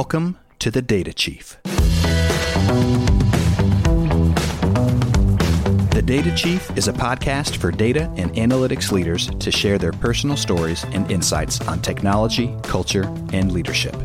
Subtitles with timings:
[0.00, 1.56] Welcome to the Data Chief.
[5.94, 10.36] The Data Chief is a podcast for data and analytics leaders to share their personal
[10.36, 13.96] stories and insights on technology, culture, and leadership.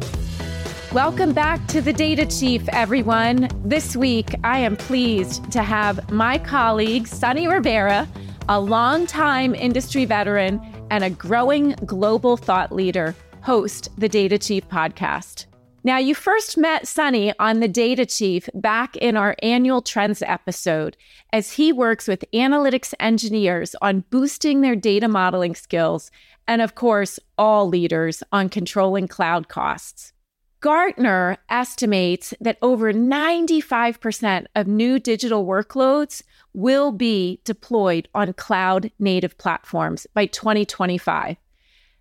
[0.93, 3.49] Welcome back to the Data Chief, everyone.
[3.65, 8.07] This week, I am pleased to have my colleague, Sunny Rivera,
[8.47, 15.47] a longtime industry veteran and a growing global thought leader, host the Data Chief podcast.
[15.83, 20.95] Now, you first met Sunny on the Data Chief back in our annual Trends episode
[21.33, 26.11] as he works with analytics engineers on boosting their data modeling skills,
[26.47, 30.13] and of course, all leaders on controlling cloud costs.
[30.59, 36.21] Gartner estimates that over 95% of new digital workloads
[36.53, 41.37] will be deployed on cloud native platforms by 2025.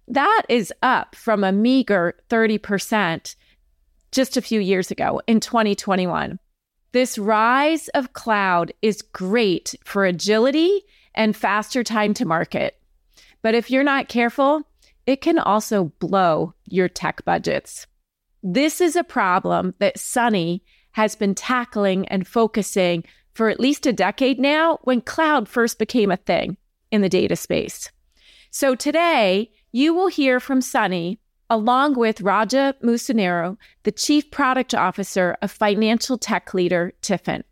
[0.07, 3.37] That is up from a meager 30%
[4.13, 6.39] just a few years ago in 2021.
[6.93, 10.83] This rise of cloud is great for agility
[11.15, 12.81] and faster time to market.
[13.43, 14.63] But if you're not careful,
[15.07, 17.87] it can also blow your tech budgets.
[18.43, 23.93] This is a problem that Sunny has been tackling and focusing for at least a
[23.93, 26.57] decade now when cloud first became a thing
[26.91, 27.91] in the data space.
[28.51, 31.21] So today, you will hear from Sunny
[31.51, 37.43] along with Raja Musunuru, the Chief Product Officer of financial tech leader TIFIN.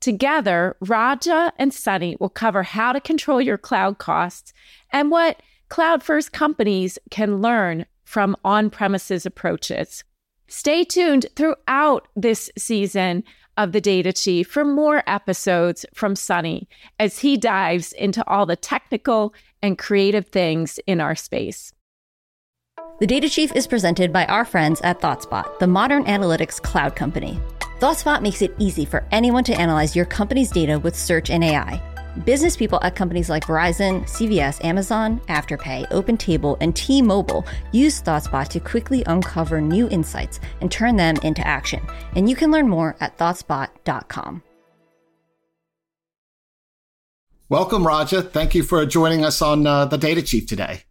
[0.00, 4.52] Together, Raja and Sunny will cover how to control your cloud costs
[4.90, 10.04] and what cloud first companies can learn from on premises approaches.
[10.46, 13.24] Stay tuned throughout this season
[13.56, 16.68] of the Data Chief for more episodes from Sunny
[17.00, 21.72] as he dives into all the technical and creative things in our space.
[23.00, 27.38] The Data Chief is presented by our friends at ThoughtSpot, the modern analytics cloud company.
[27.78, 31.80] ThoughtSpot makes it easy for anyone to analyze your company's data with search and AI.
[32.24, 38.58] Business people at companies like Verizon, CVS, Amazon, Afterpay, OpenTable, and T-Mobile use ThoughtSpot to
[38.58, 41.80] quickly uncover new insights and turn them into action.
[42.16, 44.42] And you can learn more at thoughtspot.com.
[47.48, 48.22] Welcome, Raja.
[48.22, 50.82] Thank you for joining us on uh, the Data Chief today.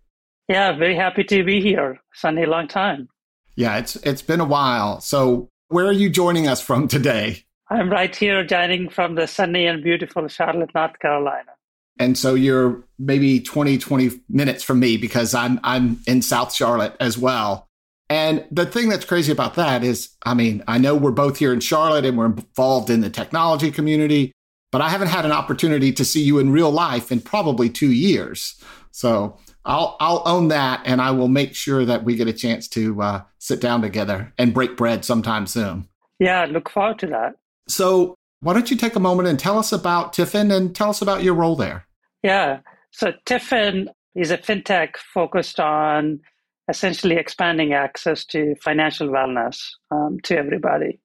[0.47, 2.00] Yeah, very happy to be here.
[2.13, 3.09] Sunny, long time.
[3.56, 5.02] Yeah, it's it's been a while.
[5.02, 7.44] So, where are you joining us from today?
[7.69, 11.52] I'm right here joining from the sunny and beautiful Charlotte, North Carolina.
[12.00, 16.96] And so you're maybe 20 20 minutes from me because I'm I'm in South Charlotte
[17.00, 17.68] as well.
[18.09, 21.52] And the thing that's crazy about that is, I mean, I know we're both here
[21.52, 24.31] in Charlotte and we're involved in the technology community,
[24.72, 27.91] but I haven't had an opportunity to see you in real life in probably 2
[27.91, 28.63] years.
[28.91, 32.67] So, I'll I'll own that, and I will make sure that we get a chance
[32.69, 35.89] to uh, sit down together and break bread sometime soon.
[36.19, 37.35] Yeah, look forward to that.
[37.67, 41.01] So, why don't you take a moment and tell us about TIFIN and tell us
[41.01, 41.85] about your role there?
[42.23, 42.59] Yeah,
[42.91, 46.22] so TIFIN is a fintech focused on
[46.69, 49.59] essentially expanding access to financial wellness
[49.91, 51.00] um, to everybody.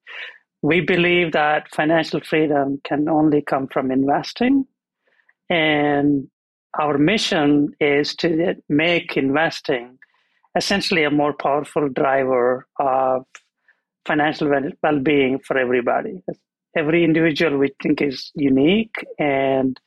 [0.61, 4.65] We believe that financial freedom can only come from investing,
[5.49, 6.29] and
[6.79, 9.97] our mission is to make investing
[10.55, 13.25] essentially a more powerful driver of
[14.05, 14.49] financial
[14.81, 16.21] well being for everybody.
[16.75, 19.79] Every individual we think is unique, and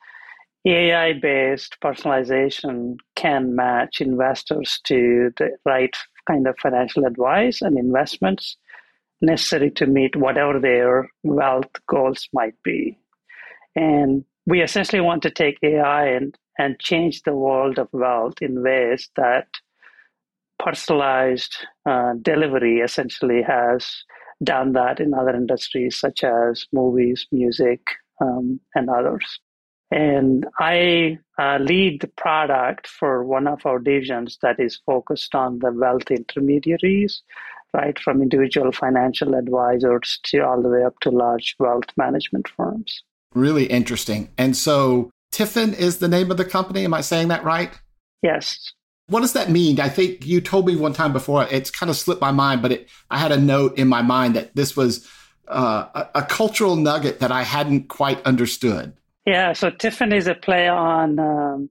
[0.64, 5.94] AI based personalization can match investors to the right
[6.26, 8.56] kind of financial advice and investments
[9.20, 12.98] necessary to meet whatever their wealth goals might be.
[13.74, 18.62] And we essentially want to take AI and and change the world of wealth in
[18.62, 19.48] ways that
[20.58, 23.86] personalized uh, delivery essentially has
[24.42, 27.80] done that in other industries such as movies, music,
[28.20, 29.40] um, and others.
[29.90, 35.60] And I uh, lead the product for one of our divisions that is focused on
[35.60, 37.22] the wealth intermediaries,
[37.72, 43.04] right from individual financial advisors to all the way up to large wealth management firms.
[43.34, 44.30] Really interesting.
[44.38, 46.84] And so TIFIN is the name of the company.
[46.86, 47.70] Am I saying that right?
[48.22, 48.72] Yes.
[49.08, 49.78] What does that mean?
[49.78, 51.46] I think you told me one time before.
[51.50, 54.34] It's kind of slipped my mind, but it, I had a note in my mind
[54.34, 55.06] that this was
[55.46, 58.94] uh, a, a, cultural nugget that I hadn't quite understood.
[59.26, 59.52] Yeah.
[59.52, 61.70] So TIFIN is a play on um,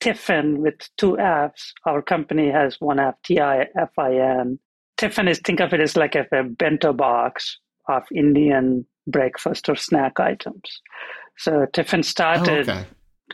[0.00, 1.72] Tiffin with two F's.
[1.86, 4.58] Our company has one F, T I F I N.
[4.96, 7.58] Tiffin is think of it as like a, a bento box
[7.88, 10.80] of Indian breakfast or snack items.
[11.38, 12.84] So TIFIN started oh, okay.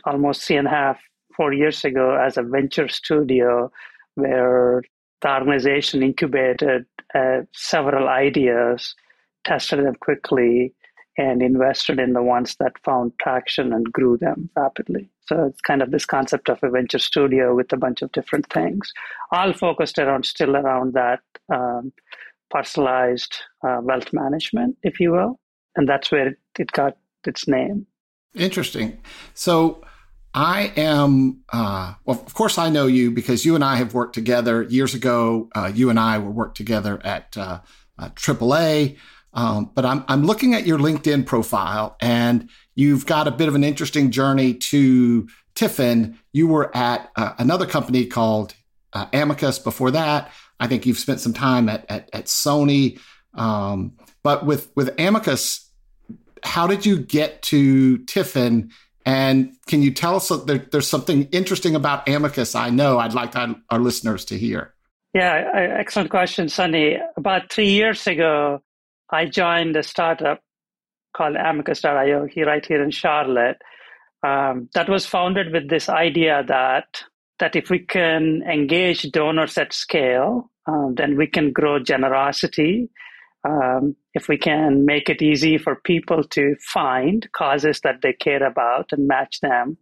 [0.05, 0.99] almost three and a half,
[1.35, 3.71] four years ago as a venture studio
[4.15, 4.81] where
[5.21, 8.95] the organization incubated uh, several ideas,
[9.43, 10.73] tested them quickly,
[11.17, 15.09] and invested in the ones that found traction and grew them rapidly.
[15.27, 18.49] So it's kind of this concept of a venture studio with a bunch of different
[18.51, 18.93] things,
[19.31, 21.19] all focused around still around that
[21.53, 21.91] um,
[22.49, 23.35] personalized
[23.67, 25.39] uh, wealth management, if you will,
[25.75, 26.97] and that's where it, it got
[27.27, 27.85] its name.
[28.35, 28.99] Interesting.
[29.33, 29.83] So
[30.33, 34.13] I am, uh, well, of course, I know you because you and I have worked
[34.13, 35.49] together years ago.
[35.55, 37.59] Uh, you and I were worked together at uh,
[37.99, 38.97] AAA.
[39.33, 43.55] Um, but I'm, I'm looking at your LinkedIn profile and you've got a bit of
[43.55, 46.17] an interesting journey to TIFIN.
[46.31, 48.55] You were at uh, another company called
[48.93, 50.31] uh, Amicus before that.
[50.59, 52.99] I think you've spent some time at, at, at Sony.
[53.33, 55.68] Um, but with, with Amicus,
[56.43, 58.71] how did you get to TIFIN?
[59.05, 62.55] And can you tell us there, there's something interesting about Amicus?
[62.55, 64.73] I know I'd like our, our listeners to hear.
[65.13, 66.97] Yeah, excellent question, Sunny.
[67.17, 68.61] About three years ago,
[69.09, 70.41] I joined a startup
[71.15, 73.57] called Amicus.io here, right here in Charlotte.
[74.21, 77.03] Um, that was founded with this idea that
[77.39, 82.89] that if we can engage donors at scale, um, then we can grow generosity.
[83.47, 88.43] Um, if we can make it easy for people to find causes that they care
[88.43, 89.77] about and match them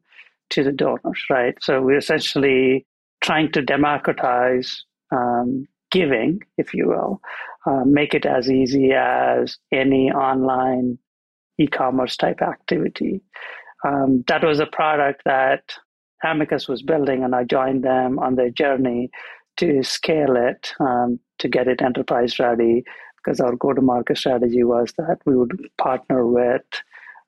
[0.52, 1.56] to the donors, right?
[1.62, 2.86] So we're essentially
[3.22, 7.22] trying to democratize um, giving, if you will,
[7.66, 11.00] uh, make it as easy as any online
[11.58, 13.22] e-commerce type activity.
[13.86, 15.74] Um, that was a product that
[16.24, 19.10] Amicus was building, and I joined them on their journey
[19.58, 22.84] to scale it um, to get it enterprise ready.
[23.28, 26.62] Because our go-to-market strategy was that we would partner with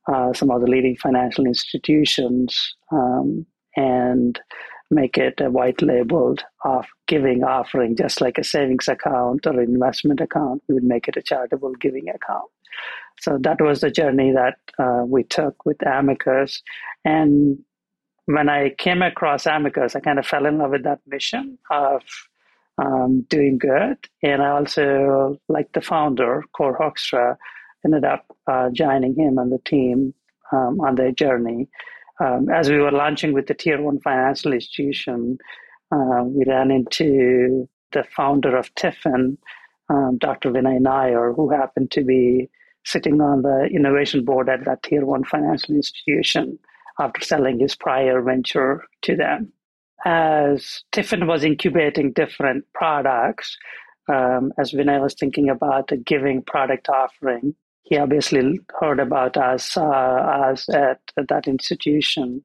[0.07, 4.39] uh, some of the leading financial institutions um, and
[4.89, 10.21] make it a white labeled off giving offering, just like a savings account or investment
[10.21, 10.63] account.
[10.69, 12.49] We would make it a charitable giving account.
[13.19, 16.63] So that was the journey that uh, we took with Amicus.
[17.03, 17.59] And
[18.23, 22.03] when I came across Amicus, I kind of fell in love with that mission of
[22.81, 23.97] um, doing good.
[24.23, 27.35] And I also, like the founder, Core Hoekstra,
[27.85, 30.13] ended up uh, joining him and the team
[30.51, 31.69] um, on their journey
[32.19, 35.37] um, as we were launching with the tier one financial institution,
[35.91, 39.37] uh, we ran into the founder of TIFIN,
[39.89, 40.51] um, Dr.
[40.51, 42.49] Vinay Nair, who happened to be
[42.85, 46.59] sitting on the innovation board at that tier one financial institution
[46.99, 49.51] after selling his prior venture to them.
[50.05, 53.57] As TIFIN was incubating different products,
[54.07, 59.75] um, as Vinay was thinking about a giving product offering, he obviously heard about us
[59.75, 62.41] uh, as at, at, that institution.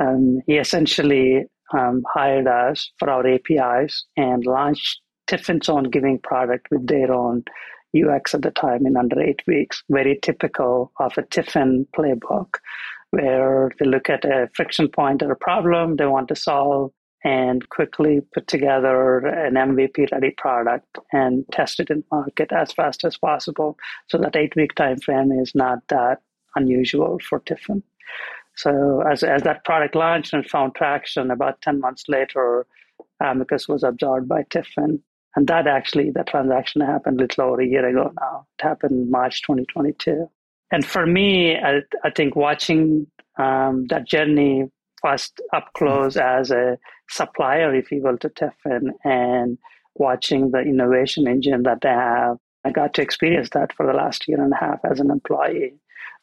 [0.00, 6.68] Um, he essentially um, hired us for our APIs and launched TIFIN's own giving product
[6.70, 7.44] with their own
[7.96, 9.82] UX at the time in under eight weeks.
[9.88, 12.56] Very typical of a TIFIN playbook,
[13.14, 16.92] where they look at a friction point or a problem they want to solve,
[17.24, 23.02] and quickly put together an MVP ready product and test it in market as fast
[23.02, 23.78] as possible.
[24.08, 26.20] So that eight week time frame is not that
[26.54, 27.82] unusual for TIFIN.
[28.56, 32.66] So as, as that product launched and found traction, about 10 months later,
[33.20, 35.00] Amicus was absorbed by TIFIN.
[35.36, 38.46] And that actually, that transaction happened a little over a year ago now.
[38.58, 40.28] It happened March 2022.
[40.72, 43.06] And for me, I, I think watching
[43.38, 44.64] um, that journey
[45.02, 46.78] first up close as a
[47.10, 49.58] supplier, if you will, to TIFIN and
[49.94, 52.38] watching the innovation engine that they have.
[52.64, 55.74] I got to experience that for the last year and a half as an employee.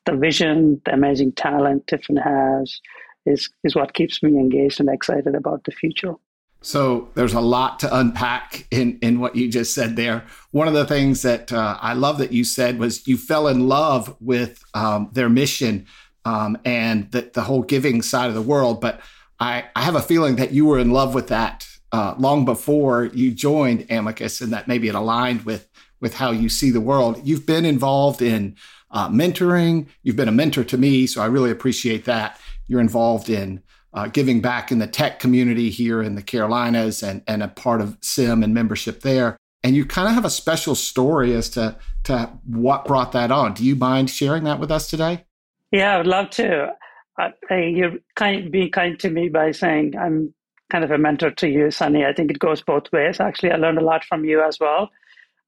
[0.05, 2.81] The vision, the amazing talent TIFIN has
[3.25, 6.15] is, is what keeps me engaged and excited about the future.
[6.61, 10.25] So there's a lot to unpack in, in what you just said there.
[10.51, 13.67] One of the things that uh, I love that you said was you fell in
[13.67, 15.87] love with um, their mission
[16.23, 18.79] um, and the, the whole giving side of the world.
[18.79, 19.01] But
[19.39, 23.05] I, I have a feeling that you were in love with that uh, long before
[23.05, 25.67] you joined Amicus, and that maybe it aligned with
[25.99, 27.21] with how you see the world.
[27.23, 28.55] You've been involved in
[28.89, 29.87] uh, mentoring.
[30.03, 32.39] You've been a mentor to me, so I really appreciate that.
[32.67, 33.61] You're involved in
[33.93, 37.81] uh, giving back in the tech community here in the Carolinas and, and a part
[37.81, 39.37] of SIM and membership there.
[39.63, 43.53] And you kind of have a special story as to, to what brought that on.
[43.53, 45.25] Do you mind sharing that with us today?
[45.71, 46.71] Yeah, I would love to
[47.19, 50.33] uh, you're kind being kind to me by saying I'm
[50.71, 52.05] kind of a mentor to you, Sunny.
[52.05, 53.19] I think it goes both ways.
[53.19, 54.89] Actually, I learned a lot from you as well.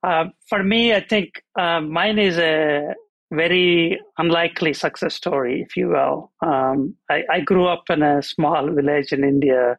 [0.04, 2.94] Uh, for me, I think uh, mine is a
[3.34, 6.32] very unlikely success story, if you will.
[6.42, 9.78] Um, I, I, grew up in a small village in India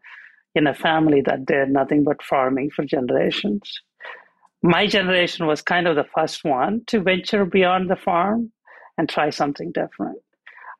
[0.55, 3.81] in a family that did nothing but farming for generations.
[4.63, 8.53] My generation was kind of the first one to venture beyond the farm
[8.97, 10.19] and try something different.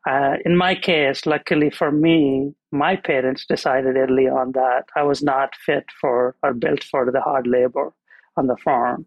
[0.09, 5.23] Uh, in my case, luckily for me, my parents decided early on that I was
[5.23, 7.93] not fit for or built for the hard labor
[8.37, 9.07] on the farm.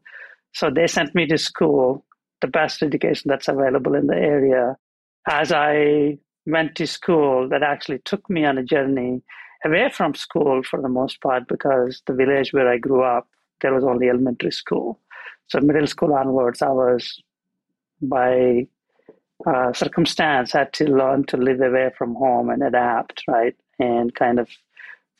[0.54, 2.04] So they sent me to school,
[2.42, 4.78] the best education that's available in the area.
[5.28, 9.22] As I went to school, that actually took me on a journey
[9.66, 13.28] away from school for the most part because the village where I grew up,
[13.62, 15.00] there was only elementary school.
[15.48, 17.22] So middle school onwards, I was
[18.02, 18.68] by
[19.46, 24.40] uh, circumstance had to learn to live away from home and adapt, right, and kind
[24.40, 24.50] of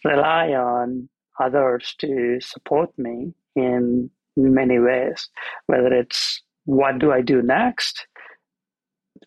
[0.04, 1.10] rely on
[1.40, 5.30] others to support me in many ways,
[5.68, 8.06] whether it's what do I do next,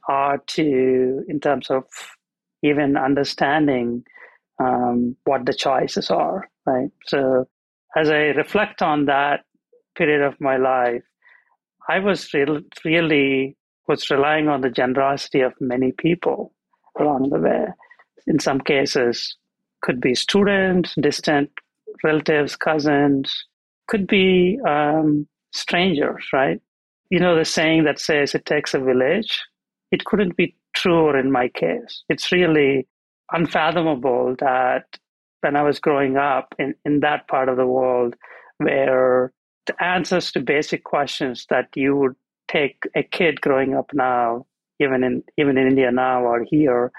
[0.08, 1.84] or to in terms of
[2.62, 4.04] even understanding
[4.62, 6.90] um, what the choices are, right?
[7.06, 7.46] So
[7.96, 9.40] as I reflect on that
[9.96, 11.02] period of my life,
[11.88, 13.56] I was re- really
[13.88, 16.52] was relying on the generosity of many people
[17.00, 17.66] along the way.
[18.26, 19.36] In some cases,
[19.82, 21.50] could be students, distant
[22.04, 23.46] relatives, cousins,
[23.88, 26.60] could be um, strangers, right?
[27.10, 29.42] You know the saying that says it takes a village.
[29.90, 32.04] It couldn't be truer in my case.
[32.08, 32.86] It's really
[33.32, 34.84] unfathomable that
[35.40, 38.14] when I was growing up in, in that part of the world
[38.58, 39.32] where
[39.66, 42.14] the answers to basic questions that you would
[42.48, 44.46] take a kid growing up now,
[44.80, 46.92] even in even in India now or here,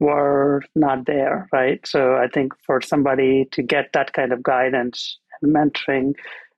[0.00, 1.86] were not there, right?
[1.86, 6.14] So I think for somebody to get that kind of guidance and mentoring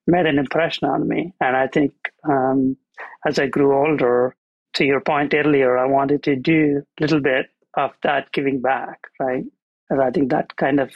[0.08, 1.32] made an impression on me.
[1.40, 1.92] And I think
[2.28, 2.76] um,
[3.24, 4.34] as I grew older,
[4.74, 9.00] to your point earlier, I wanted to do a little bit of that giving back,
[9.20, 9.44] right?
[9.90, 10.90] And I think that kind of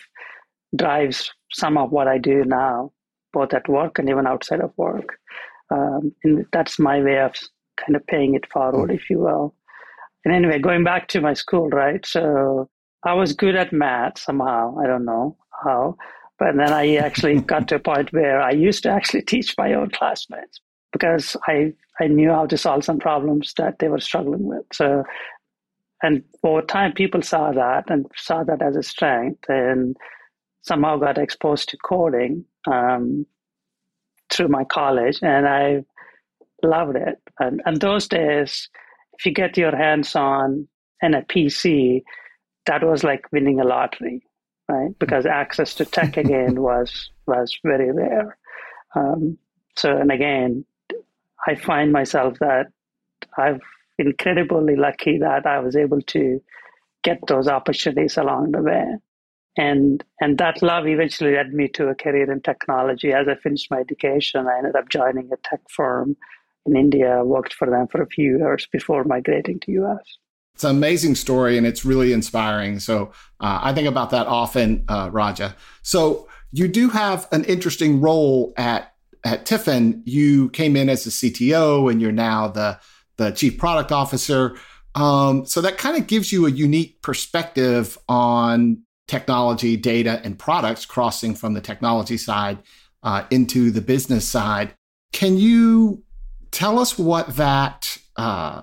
[0.76, 2.92] drives some of what I do now,
[3.32, 5.18] both at work and even outside of work.
[5.70, 7.34] Um, and that's my way of
[7.78, 8.94] kind of paying it forward, mm.
[8.94, 9.54] if you will.
[10.24, 12.04] And anyway, going back to my school, right?
[12.06, 12.68] So
[13.04, 14.76] I was good at math somehow.
[14.78, 15.96] I don't know how.
[16.42, 19.74] But then I actually got to a point where I used to actually teach my
[19.74, 20.60] own classmates
[20.92, 24.64] because I, I knew how to solve some problems that they were struggling with.
[24.72, 25.04] So
[26.02, 29.96] and over time, people saw that and saw that as a strength and
[30.62, 33.24] somehow got exposed to coding um,
[34.32, 35.20] through my college.
[35.22, 35.84] And I
[36.64, 37.20] loved it.
[37.38, 38.68] And, and those days,
[39.16, 40.66] if you get your hands on
[41.00, 42.02] and a PC,
[42.66, 44.24] that was like winning a lottery,
[44.68, 44.98] right?
[44.98, 48.36] Because access to tech again was was very rare.
[48.94, 49.38] Um,
[49.76, 50.64] so, and again,
[51.46, 52.66] I find myself that
[53.36, 53.60] I've
[53.98, 56.42] incredibly lucky that I was able to
[57.02, 58.96] get those opportunities along the way.
[59.56, 63.12] And and that love eventually led me to a career in technology.
[63.12, 66.16] As I finished my education, I ended up joining a tech firm
[66.64, 70.18] in India, worked for them for a few years before migrating to US.
[70.54, 72.78] It's an amazing story and it's really inspiring.
[72.78, 75.56] So uh, I think about that often, uh, Raja.
[75.82, 78.94] So you do have an interesting role at
[79.24, 80.02] at TIFIN.
[80.04, 82.78] You came in as a CTO and you're now the
[83.16, 84.56] the chief product officer.
[84.94, 90.84] Um, so that kind of gives you a unique perspective on technology, data, and products
[90.84, 92.58] crossing from the technology side
[93.02, 94.74] uh, into the business side.
[95.12, 96.02] Can you
[96.50, 98.62] tell us what that uh,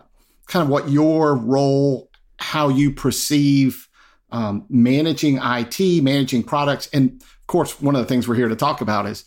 [0.50, 3.88] kind of what your role, how you perceive
[4.32, 8.56] um, managing IT, managing products, and of course, one of the things we're here to
[8.56, 9.24] talk about is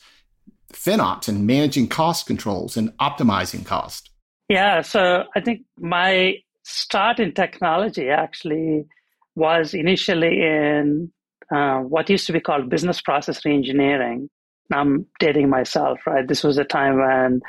[0.72, 4.10] FinOps and managing cost controls and optimizing cost.
[4.48, 8.86] Yeah, so I think my start in technology actually
[9.34, 11.10] was initially in
[11.54, 14.28] uh, what used to be called business process reengineering.
[14.70, 16.26] I'm dating myself, right?
[16.26, 17.40] This was a time when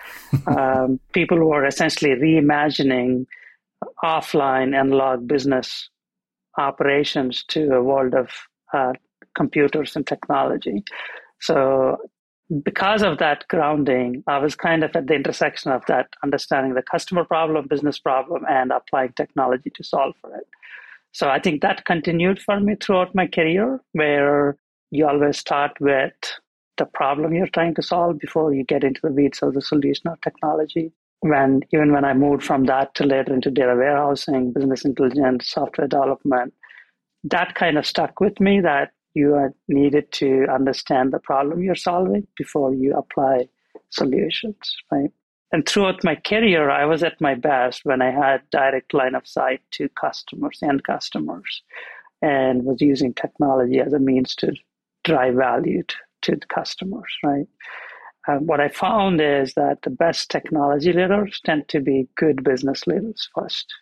[0.47, 3.25] um, people were essentially reimagining
[4.03, 5.89] offline analog business
[6.57, 8.29] operations to a world of
[8.73, 8.93] uh,
[9.35, 10.83] computers and technology.
[11.39, 11.97] So
[12.63, 16.83] because of that grounding, I was kind of at the intersection of that, understanding the
[16.83, 20.47] customer problem, business problem, and applying technology to solve for it.
[21.13, 24.57] So I think that continued for me throughout my career, where
[24.91, 26.13] you always start with
[26.77, 30.07] the problem you're trying to solve before you get into the weeds of the solution
[30.07, 30.91] or technology.
[31.23, 35.87] When even when I moved from that to later into data warehousing, business intelligence, software
[35.87, 36.53] development,
[37.23, 42.27] that kind of stuck with me that you needed to understand the problem you're solving
[42.35, 43.47] before you apply
[43.89, 45.11] solutions, right?
[45.53, 49.25] And throughout my career, I was at my best when I had direct line of
[49.25, 51.61] sight to customers and customers
[52.21, 54.53] and was using technology as a means to
[55.05, 57.47] drive value to, to the customers, right?
[58.27, 62.87] Uh, what I found is that the best technology leaders tend to be good business
[62.87, 63.73] leaders first.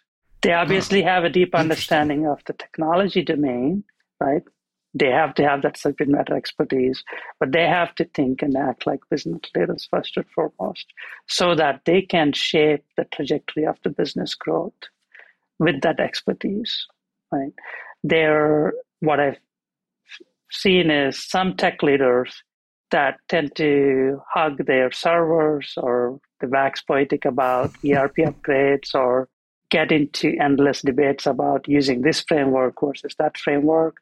[0.41, 3.83] They obviously have a deep understanding of the technology domain,
[4.19, 4.41] right?
[4.93, 7.03] They have to have that subject matter expertise,
[7.39, 10.88] but they have to think and act like business leaders first and foremost
[11.27, 14.74] so that they can shape the trajectory of the business growth
[15.60, 16.88] with that expertise,
[17.31, 17.53] right?
[18.03, 19.38] They're, what I've
[20.50, 22.43] seen is some tech leaders
[22.91, 29.29] that tend to hug their servers or the wax poetic about ERP upgrades or
[29.69, 33.98] get into endless debates about using this framework versus that framework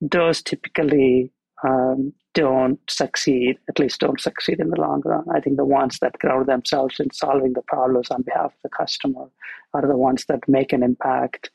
[0.00, 1.32] those typically
[1.64, 5.24] um, don't succeed, at least don't succeed in the long run.
[5.34, 8.68] I think the ones that ground themselves in solving the problems on behalf of the
[8.68, 9.28] customer
[9.74, 11.50] are the ones that make an impact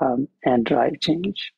[0.00, 1.52] um, and drive change.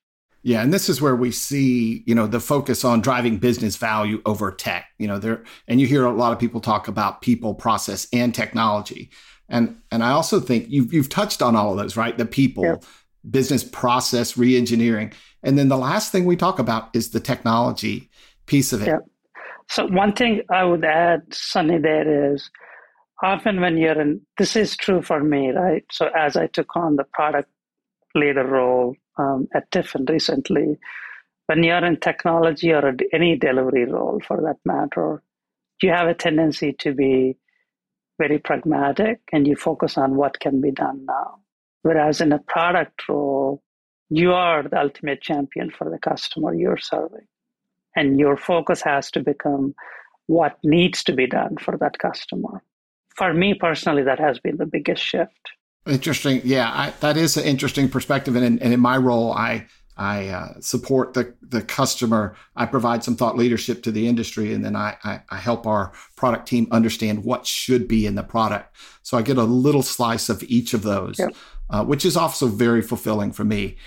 [0.46, 4.22] Yeah, and this is where we see, you know, the focus on driving business value
[4.24, 4.86] over tech.
[4.96, 8.32] You know, there and you hear a lot of people talk about people, process, and
[8.32, 9.10] technology.
[9.48, 12.16] And and I also think you've you've touched on all of those, right?
[12.16, 12.84] The people, yep.
[13.28, 15.14] business process reengineering.
[15.42, 18.08] And then the last thing we talk about is the technology
[18.46, 18.86] piece of it.
[18.86, 18.98] Yeah.
[19.68, 22.48] So one thing I would add, Sunny, there is
[23.20, 25.84] often when you're in, this is true for me, right?
[25.90, 27.48] So as I took on the product
[28.14, 30.78] leader role um, at TIFIN recently,
[31.46, 35.22] when you're in technology or any delivery role for that matter,
[35.82, 37.36] you have a tendency to be
[38.18, 41.38] very pragmatic and you focus on what can be done now.
[41.82, 43.62] Whereas in a product role,
[44.08, 47.26] you are the ultimate champion for the customer you're serving.
[47.94, 49.74] And your focus has to become
[50.26, 52.62] what needs to be done for that customer.
[53.16, 55.52] For me personally, that has been the biggest shift.
[55.86, 56.40] Interesting.
[56.44, 58.34] Yeah, I, that is an interesting perspective.
[58.36, 59.66] And in, and in my role, I
[59.96, 62.36] I uh, support the, the customer.
[62.54, 65.92] I provide some thought leadership to the industry, and then I, I, I, help our
[66.16, 68.76] product team understand what should be in the product.
[69.02, 71.34] So I get a little slice of each of those, yep.
[71.70, 73.78] uh, which is also very fulfilling for me.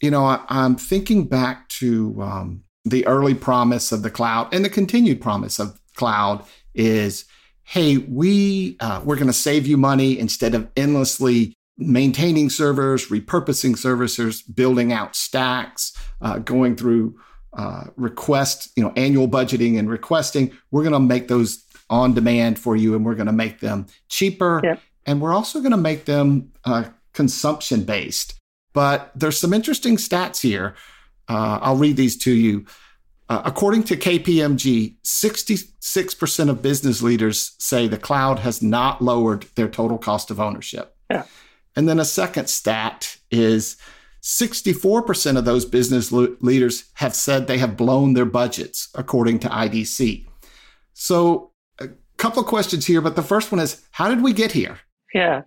[0.00, 4.64] You know, I, am thinking back to um, the early promise of the cloud and
[4.64, 7.24] the continued promise of cloud is,
[7.66, 13.76] hey, we uh, we're going to save you money instead of endlessly maintaining servers, repurposing
[13.76, 17.18] services, building out stacks, uh, going through
[17.52, 20.56] uh, request, you know, annual budgeting and requesting.
[20.70, 23.86] We're going to make those on demand for you, and we're going to make them
[24.08, 24.80] cheaper, yep.
[25.04, 28.34] and we're also going to make them uh, consumption based.
[28.74, 30.76] But there's some interesting stats here.
[31.28, 32.66] Uh, I'll read these to you.
[33.28, 39.68] Uh, according to KPMG, 66% of business leaders say the cloud has not lowered their
[39.68, 40.94] total cost of ownership.
[41.10, 41.24] Yeah.
[41.74, 43.76] And then a second stat is
[44.22, 49.48] 64% of those business le- leaders have said they have blown their budgets, according to
[49.48, 50.26] IDC.
[50.94, 54.52] So, a couple of questions here, but the first one is how did we get
[54.52, 54.78] here?
[55.12, 55.42] Yeah,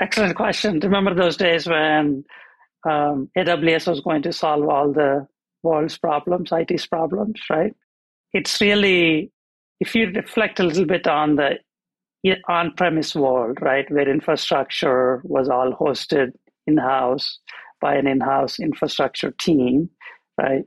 [0.00, 0.78] excellent question.
[0.80, 2.24] Remember those days when
[2.88, 5.26] um, AWS was going to solve all the
[5.62, 7.74] world's problems, IT's problems, right?
[8.32, 9.32] It's really,
[9.80, 11.58] if you reflect a little bit on the
[12.48, 16.32] on-premise world, right, where infrastructure was all hosted
[16.66, 17.38] in-house
[17.80, 19.88] by an in-house infrastructure team,
[20.36, 20.64] right?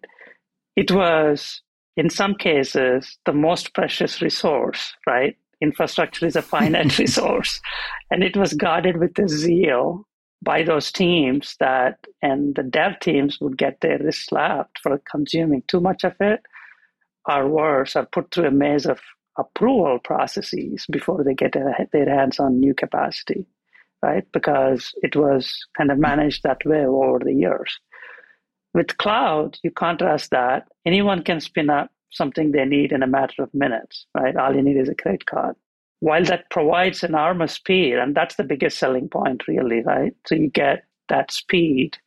[0.76, 1.62] It was,
[1.98, 5.36] in some cases, the most precious resource, right?
[5.62, 7.62] Infrastructure is a finite resource,
[8.10, 10.08] and it was guarded with a zeal
[10.44, 15.64] by those teams that, and the dev teams would get their wrist slapped for consuming
[15.68, 16.42] too much of it,
[17.30, 19.00] or worse, are put through a maze of
[19.38, 23.46] approval processes before they get their hands on new capacity,
[24.02, 24.26] right?
[24.34, 27.80] Because it was kind of managed that way over the years.
[28.74, 30.68] With cloud, you contrast that.
[30.86, 34.36] Anyone can spin up something they need in a matter of minutes, right?
[34.36, 35.56] All you need is a credit card.
[36.02, 40.14] While that provides enormous speed, and that's the biggest selling point, really, right?
[40.28, 41.98] So you get that speed.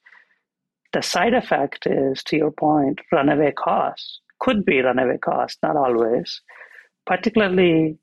[0.93, 4.21] The side effect is, to your point, runaway costs.
[4.41, 6.43] Could be runaway costs, not always
[7.07, 7.99] particularly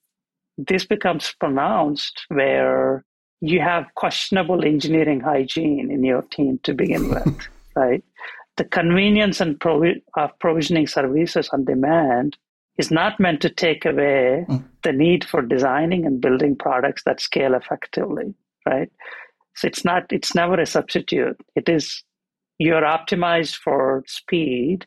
[0.57, 3.03] this becomes pronounced where
[3.39, 8.03] you have questionable engineering hygiene in your team to begin with, right?
[8.57, 12.37] The convenience and provi- of provisioning services on demand
[12.77, 14.63] is not meant to take away mm.
[14.83, 18.33] the need for designing and building products that scale effectively,
[18.65, 18.89] right?
[19.55, 21.37] So it's not, it's never a substitute.
[21.55, 22.03] It is,
[22.57, 24.85] you're optimized for speed,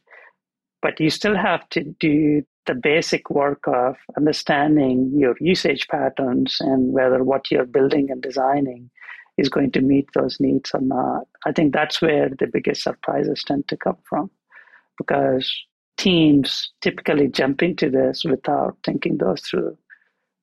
[0.81, 6.93] but you still have to do the basic work of understanding your usage patterns and
[6.93, 8.91] whether what you're building and designing
[9.37, 11.27] is going to meet those needs or not.
[11.45, 14.31] I think that's where the biggest surprises tend to come from
[14.97, 15.53] because
[15.97, 19.77] teams typically jump into this without thinking those through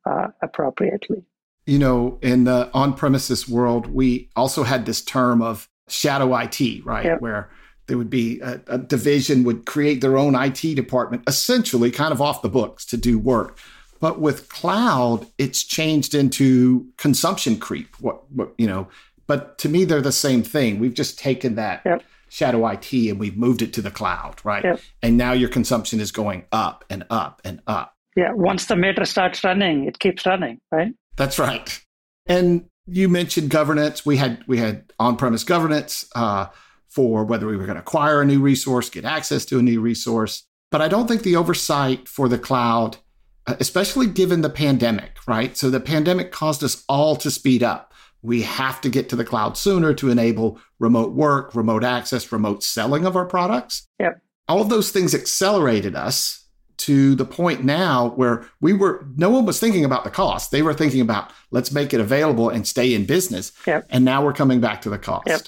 [0.06, 1.24] uh, appropriately.
[1.66, 6.86] You know, in the on premises world, we also had this term of shadow IT,
[6.86, 7.06] right?
[7.06, 7.22] Yep.
[7.22, 7.50] Where
[7.88, 12.22] there would be a, a, division would create their own IT department, essentially kind of
[12.22, 13.58] off the books to do work.
[14.00, 17.96] But with cloud, it's changed into consumption creep.
[18.00, 18.88] What, what you know,
[19.28, 20.80] but to me, they're the same thing.
[20.80, 22.04] We've just taken that yep.
[22.32, 24.64] Shadow IT and we've moved it to the cloud, right?
[24.64, 24.80] Yep.
[25.04, 27.94] And now your consumption is going up and up and up.
[28.16, 30.94] Yeah, once the meter starts running, it keeps running, right?
[31.18, 31.80] That's right.
[32.26, 34.06] And you mentioned governance.
[34.06, 36.48] We had we had on-premise governance uh,
[36.88, 39.82] for whether we were going to acquire a new resource, get access to a new
[39.82, 40.44] resource.
[40.72, 42.98] But I don't think the oversight for the cloud,
[43.46, 45.58] uh, especially given the pandemic, right?
[45.58, 47.91] So the pandemic caused us all to speed up.
[48.24, 52.64] We have to get to the cloud sooner to enable remote work, remote access, remote
[52.64, 53.88] selling of our products.
[54.00, 54.22] Yep.
[54.48, 56.42] All of those things accelerated us
[56.82, 60.64] to the point now where we were no one was thinking about the cost they
[60.64, 63.86] were thinking about let's make it available and stay in business yep.
[63.92, 65.42] and now we're coming back to the cost yep.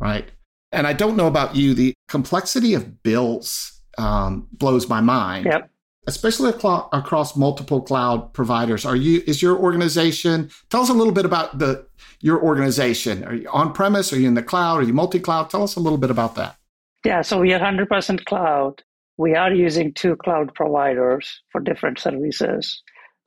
[0.00, 0.32] right
[0.72, 5.70] and i don't know about you the complexity of bills um, blows my mind yep.
[6.06, 8.84] Especially across multiple cloud providers.
[8.84, 11.86] Are you is your organization tell us a little bit about the
[12.20, 13.24] your organization.
[13.24, 14.80] Are you on premise are you in the cloud?
[14.80, 15.50] Are you multi-cloud?
[15.50, 16.56] Tell us a little bit about that.
[17.04, 18.82] Yeah so we are 100% cloud.
[19.18, 22.82] We are using two cloud providers for different services,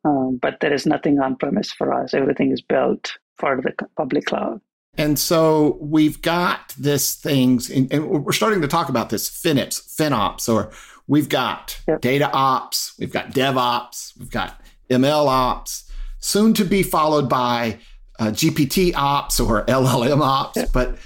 [0.05, 2.13] um, but there is nothing on premise for us.
[2.13, 4.61] Everything is built for the public cloud.
[4.97, 10.53] And so we've got this things, and we're starting to talk about this FinOps, FinOps,
[10.53, 10.71] or
[11.09, 11.99] we've got yep.
[11.99, 17.79] data ops, we've got DevOps, we've got ML ops, soon to be followed by
[18.19, 20.55] uh, GPT ops or LLM ops.
[20.55, 20.69] Yep.
[20.71, 20.97] But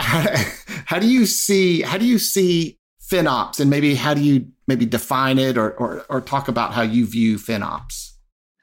[0.00, 0.24] how,
[0.86, 4.86] how do you see how do you see FinOps and maybe how do you maybe
[4.86, 8.12] define it or, or, or talk about how you view FinOps?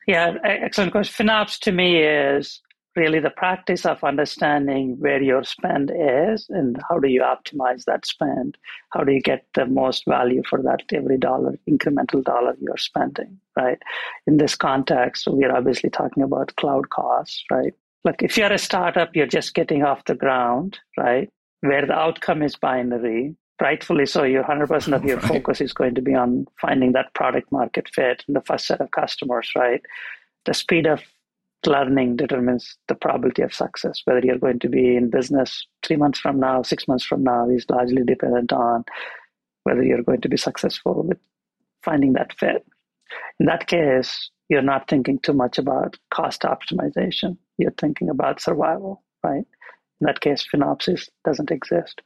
[0.08, 1.28] Yeah, excellent question.
[1.28, 2.62] FinOps to me is
[2.98, 8.06] really the practice of understanding where your spend is and how do you optimize that
[8.06, 8.58] spend?
[8.90, 13.40] How do you get the most value for that every dollar, incremental dollar you're spending,
[13.56, 13.78] right?
[14.26, 17.74] In this context, we are obviously talking about cloud costs, right?
[18.04, 21.30] Like if you're a startup, you're just getting off the ground, right?
[21.62, 25.28] Where the outcome is binary, rightfully so, your 100% of your right.
[25.28, 28.82] focus is going to be on finding that product market fit and the first set
[28.82, 29.82] of customers, right?
[30.46, 31.02] The speed of
[31.66, 34.02] learning determines the probability of success.
[34.06, 37.50] Whether you're going to be in business three months from now, six months from now
[37.50, 38.86] is largely dependent on
[39.64, 41.20] whether you're going to be successful with
[41.84, 42.66] finding that fit.
[43.40, 47.38] In that case, you're not thinking too much about cost optimization.
[47.58, 49.46] You're thinking about survival, right?
[50.00, 52.02] In that case, FinOps doesn't exist.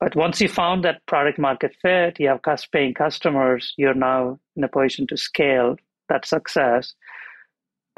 [0.00, 4.38] But once you found that product market fit, you have cost paying customers, you're now
[4.56, 5.76] in a position to scale
[6.08, 6.94] that success.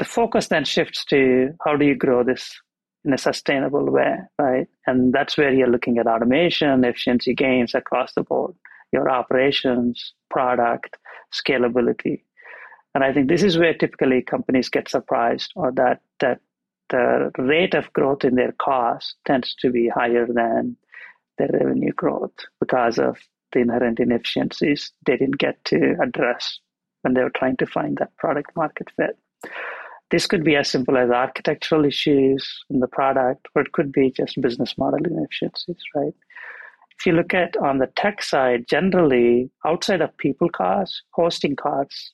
[0.00, 2.58] The focus then shifts to how do you grow this
[3.04, 4.66] in a sustainable way, right?
[4.86, 8.54] And that's where you're looking at automation, efficiency gains across the board,
[8.92, 10.96] your operations, product,
[11.34, 12.22] scalability.
[12.94, 16.40] And I think this is where typically companies get surprised or that that
[16.88, 20.78] the rate of growth in their cost tends to be higher than
[21.36, 23.18] their revenue growth because of
[23.52, 26.58] the inherent inefficiencies they didn't get to address
[27.02, 29.18] when they were trying to find that product market fit.
[30.11, 34.11] This could be as simple as architectural issues in the product, or it could be
[34.11, 36.14] just business model inefficiencies, right?
[36.99, 42.12] If you look at on the tech side, generally outside of people costs, hosting costs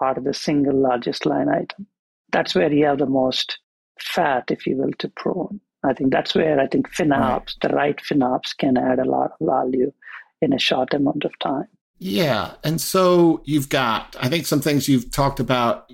[0.00, 1.86] are the single largest line item.
[2.30, 3.58] That's where you have the most
[3.98, 5.60] fat, if you will, to prune.
[5.84, 9.46] I think that's where I think FinOps, the right FinOps, can add a lot of
[9.46, 9.92] value
[10.40, 11.66] in a short amount of time.
[11.98, 12.52] Yeah.
[12.62, 15.90] And so you've got, I think, some things you've talked about.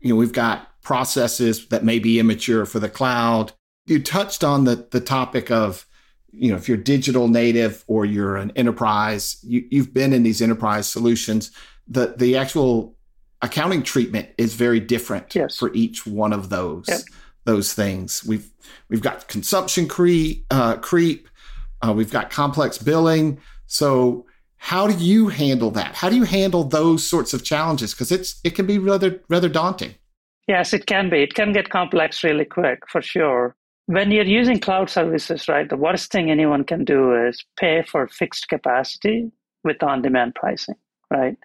[0.00, 3.52] You know, we've got processes that may be immature for the cloud.
[3.86, 5.86] You touched on the, the topic of,
[6.30, 10.40] you know, if you're digital native or you're an enterprise, you, you've been in these
[10.40, 11.50] enterprise solutions.
[11.88, 12.96] The, the actual
[13.42, 15.56] accounting treatment is very different yes.
[15.56, 16.86] for each one of those.
[16.88, 17.00] Yep
[17.44, 18.24] those things.
[18.24, 18.50] We've
[18.88, 21.28] we've got consumption creep, uh, creep.
[21.86, 23.40] Uh, we've got complex billing.
[23.66, 25.94] So how do you handle that?
[25.94, 27.92] How do you handle those sorts of challenges?
[27.92, 29.94] Because it's it can be rather rather daunting.
[30.46, 31.22] Yes, it can be.
[31.22, 33.56] It can get complex really quick, for sure.
[33.86, 38.08] When you're using cloud services, right, the worst thing anyone can do is pay for
[38.08, 39.30] fixed capacity
[39.62, 40.76] with on-demand pricing,
[41.10, 41.36] right?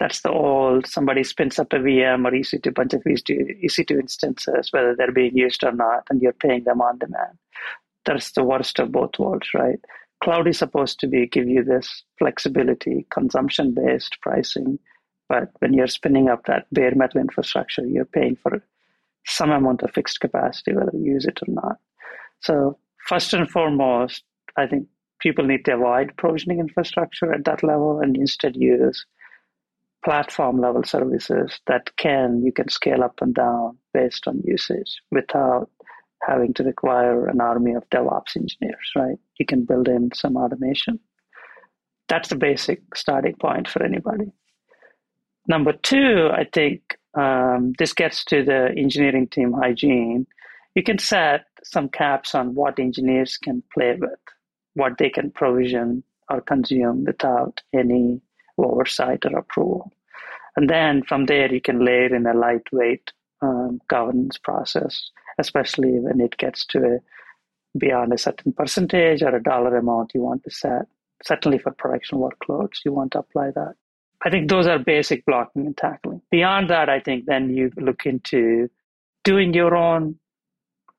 [0.00, 4.00] That's the old somebody spins up a VM or EC2, a bunch of EC2, EC2
[4.00, 7.38] instances, whether they're being used or not, and you're paying them on demand.
[8.04, 9.78] That's the worst of both worlds, right?
[10.22, 14.78] cloud is supposed to be give you this flexibility, consumption based pricing.
[15.28, 18.62] But when you're spinning up that bare metal infrastructure, you're paying for
[19.26, 21.78] some amount of fixed capacity, whether you use it or not.
[22.40, 24.24] So first and foremost,
[24.56, 24.88] I think
[25.20, 29.06] people need to avoid provisioning infrastructure at that level and instead use
[30.04, 35.70] platform level services that can you can scale up and down based on usage without
[36.26, 39.18] having to require an army of DevOps engineers, right?
[39.38, 40.98] You can build in some automation.
[42.08, 44.32] That's the basic starting point for anybody.
[45.46, 50.26] Number two, I think um, this gets to the engineering team hygiene.
[50.74, 54.10] You can set some caps on what engineers can play with,
[54.74, 58.20] what they can provision or consume without any
[58.56, 59.92] oversight or approval.
[60.56, 66.20] And then from there, you can layer in a lightweight um, governance process, especially when
[66.20, 70.50] it gets to a, beyond a certain percentage or a dollar amount you want to
[70.50, 70.86] set.
[71.24, 73.74] Certainly for production workloads, you want to apply that.
[74.24, 76.22] I think those are basic blocking and tackling.
[76.30, 78.68] Beyond that, I think then you look into
[79.24, 80.16] doing your own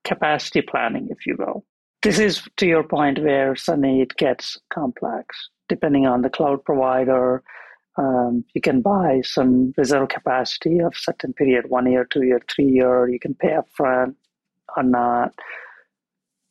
[0.04, 1.64] capacity planning, if you will.
[2.02, 5.48] This is to your point where suddenly it gets complex.
[5.70, 7.42] Depending on the cloud provider,
[7.96, 12.66] um, you can buy some reserve capacity of certain period, one year, two year, three
[12.66, 13.08] year.
[13.08, 14.16] You can pay upfront
[14.76, 15.32] or not.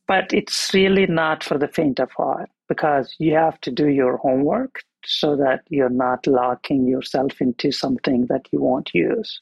[0.08, 4.16] But it's really not for the faint of heart because you have to do your
[4.16, 9.40] homework so that you're not locking yourself into something that you won't use.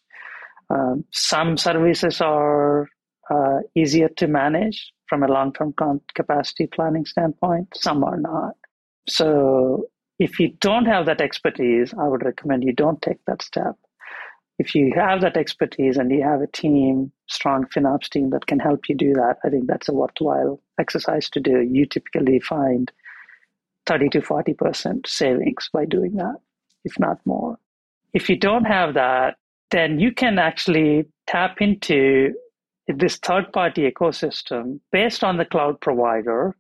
[0.71, 2.89] Um, some services are
[3.31, 5.75] uh, easier to manage from a long term
[6.15, 8.55] capacity planning standpoint, some are not.
[9.09, 9.87] So
[10.19, 13.77] if you don't have that expertise, I would recommend you don't take that step.
[14.59, 18.59] If you have that expertise and you have a team, strong FinOps team that can
[18.59, 21.61] help you do that, I think that's a worthwhile exercise to do.
[21.61, 22.93] You typically find
[23.87, 26.37] 30 to 40% savings by doing that,
[26.85, 27.59] if not more.
[28.13, 29.37] If you don't have that,
[29.71, 32.35] then you can actually tap into
[32.87, 36.55] this third party ecosystem based on the cloud provider.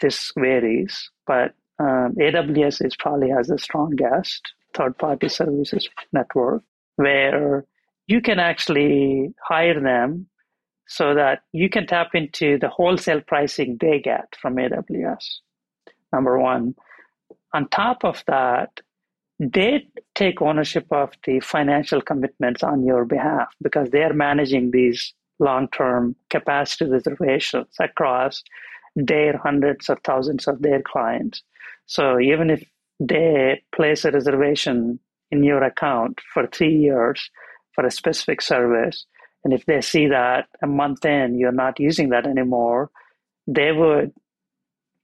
[0.00, 4.42] This varies, but um, AWS is probably has the strongest
[4.74, 6.62] third party services network
[6.96, 7.64] where
[8.06, 10.26] you can actually hire them
[10.86, 15.24] so that you can tap into the wholesale pricing they get from AWS.
[16.14, 16.76] Number one.
[17.52, 18.70] On top of that,
[19.40, 25.66] they take ownership of the financial commitments on your behalf because they're managing these long
[25.68, 28.44] term capacity reservations across
[28.94, 31.42] their hundreds of thousands of their clients.
[31.86, 32.62] So even if
[33.00, 35.00] they place a reservation
[35.32, 37.28] in your account for three years
[37.74, 39.04] for a specific service,
[39.42, 42.90] and if they see that a month in you're not using that anymore,
[43.48, 44.12] they would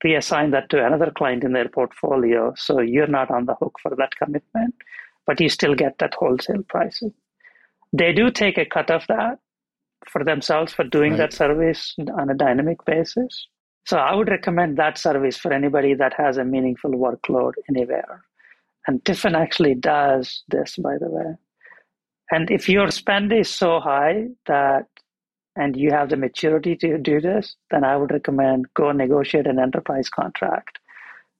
[0.05, 2.53] reassign that to another client in their portfolio.
[2.57, 4.75] So you're not on the hook for that commitment,
[5.27, 7.13] but you still get that wholesale pricing.
[7.93, 9.39] They do take a cut of that
[10.09, 11.19] for themselves for doing right.
[11.19, 13.49] that service on a dynamic basis.
[13.87, 18.25] So I would recommend that service for anybody that has a meaningful workload anywhere.
[18.87, 21.35] And TIFIN actually does this, by the way.
[22.31, 24.87] And if your spend is so high that
[25.57, 29.59] and you have the maturity to do this, then I would recommend go negotiate an
[29.59, 30.79] enterprise contract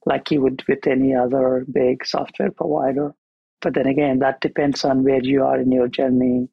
[0.07, 3.15] like you would with any other big software provider.
[3.61, 6.49] But then again, that depends on where you are in your journey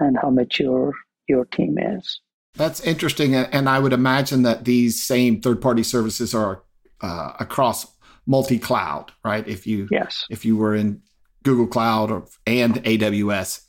[0.00, 0.92] and how mature
[1.28, 2.20] your team is.
[2.54, 3.34] That's interesting.
[3.34, 6.62] And I would imagine that these same third party services are
[7.02, 7.86] uh, across
[8.26, 9.46] multi cloud, right?
[9.46, 10.24] If you, yes.
[10.30, 11.02] if you were in
[11.42, 13.65] Google Cloud or, and AWS,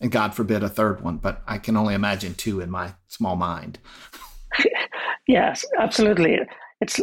[0.00, 3.36] and God forbid a third one, but I can only imagine two in my small
[3.36, 3.78] mind.
[5.28, 6.38] yes, absolutely.
[6.80, 6.98] It's,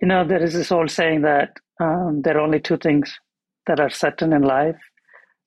[0.00, 3.18] you know, there is this old saying that um, there are only two things
[3.66, 4.76] that are certain in life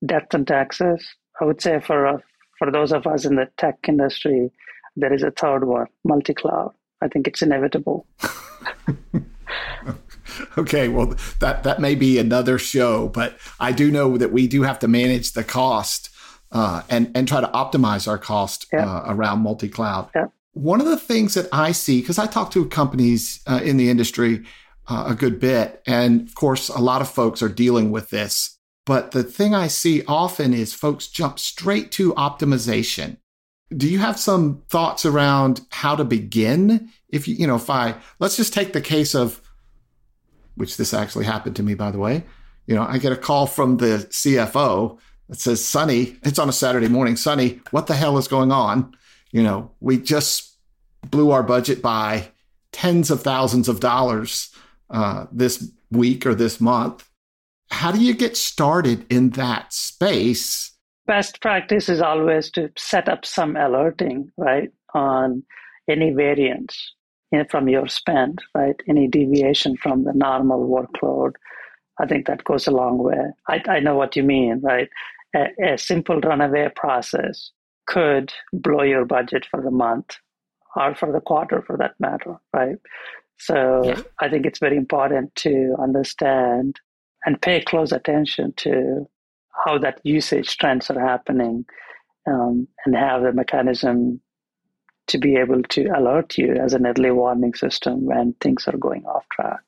[0.06, 1.06] death and taxes.
[1.40, 2.18] I would say for, uh,
[2.58, 4.52] for those of us in the tech industry,
[4.96, 6.74] there is a third one, multi cloud.
[7.02, 8.06] I think it's inevitable.
[10.58, 14.64] okay, well, that, that may be another show, but I do know that we do
[14.64, 16.10] have to manage the cost
[16.52, 18.86] uh, and, and try to optimize our cost yeah.
[18.86, 20.10] uh, around multi cloud.
[20.16, 20.28] Yeah.
[20.54, 23.90] One of the things that I see, because I talk to companies uh, in the
[23.90, 24.44] industry
[24.88, 28.58] uh, a good bit, and of course, a lot of folks are dealing with this.
[28.86, 33.18] But the thing I see often is folks jump straight to optimization
[33.76, 36.90] do you have some thoughts around how to begin?
[37.10, 39.42] If you, you know, if I, let's just take the case of,
[40.56, 42.24] which this actually happened to me, by the way.
[42.68, 45.00] You know, I get a call from the CFO
[45.32, 47.16] that says, Sunny, it's on a Saturday morning.
[47.16, 48.94] Sunny, what the hell is going on?
[49.32, 50.58] You know, we just
[51.10, 52.28] blew our budget by
[52.74, 54.54] tens of thousands of dollars
[54.90, 57.08] uh, this week or this month.
[57.70, 60.74] How do you get started in that space?
[61.08, 65.44] Best practice is always to set up some alerting, right, on
[65.88, 66.94] any variance
[67.50, 68.76] from your spend, right?
[68.90, 71.36] Any deviation from the normal workload.
[72.02, 73.32] I think that goes a long way.
[73.48, 74.90] I, I know what you mean, right?
[75.36, 77.52] A, a simple runaway process
[77.88, 80.18] could blow your budget for the month
[80.76, 82.78] or for the quarter for that matter, right?
[83.38, 84.02] So yeah.
[84.20, 86.80] I think it's very important to understand
[87.26, 89.08] and pay close attention to
[89.66, 91.66] how that usage trends are happening
[92.28, 94.22] um, and have the mechanism
[95.08, 99.06] to be able to alert you as an early warning system when things are going
[99.06, 99.60] off track.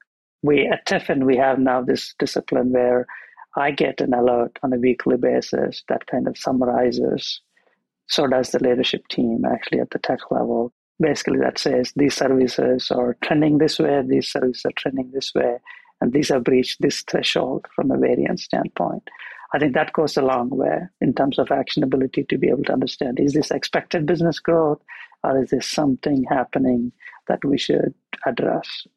[0.42, 3.08] We at TIFIN, we have now this discipline where
[3.56, 7.42] I get an alert on a weekly basis that kind of summarizes.
[8.08, 10.74] So does the leadership team actually at the tech level.
[11.00, 15.58] Basically, that says these services are trending this way, these services are trending this way,
[16.02, 19.04] and these have breached this threshold from a variance standpoint.
[19.54, 22.74] I think that goes a long way in terms of actionability to be able to
[22.74, 24.82] understand is this expected business growth
[25.24, 26.92] or is this something happening
[27.28, 27.94] that we should
[28.26, 28.88] address?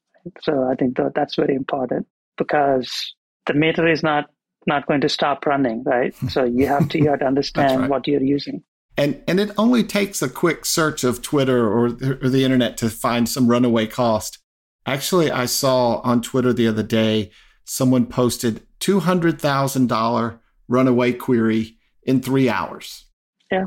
[0.40, 2.06] So I think that that's very important
[2.38, 3.14] because
[3.46, 4.30] the meter is not
[4.66, 6.14] not going to stop running, right?
[6.30, 7.90] So you have to you have to understand right.
[7.90, 8.62] what you're using.
[8.96, 12.90] And and it only takes a quick search of Twitter or, or the internet to
[12.90, 14.38] find some runaway cost.
[14.86, 17.30] Actually, I saw on Twitter the other day
[17.64, 23.04] someone posted two hundred thousand dollar runaway query in three hours.
[23.50, 23.66] Yeah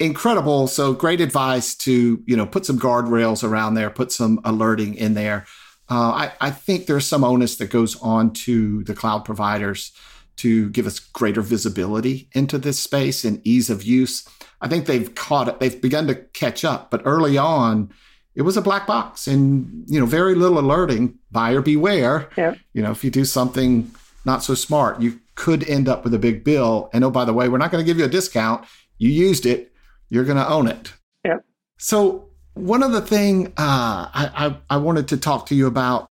[0.00, 0.66] incredible.
[0.66, 5.14] So great advice to, you know, put some guardrails around there, put some alerting in
[5.14, 5.46] there.
[5.90, 9.92] Uh, I, I think there's some onus that goes on to the cloud providers
[10.40, 14.28] to give us greater visibility into this space and ease of use.
[14.60, 15.60] I think they've caught it.
[15.60, 17.90] They've begun to catch up, but early on,
[18.34, 21.18] it was a black box and you know very little alerting.
[21.30, 22.30] Buyer beware.
[22.36, 22.54] Yeah.
[22.72, 23.90] You know, if you do something
[24.24, 26.90] not so smart, you could end up with a big bill.
[26.92, 28.66] And oh, by the way, we're not going to give you a discount.
[28.98, 29.70] You used it
[30.10, 30.92] you're going to own it.
[31.24, 31.44] Yep.
[31.78, 36.08] So one other thing uh, I, I, I wanted to talk to you about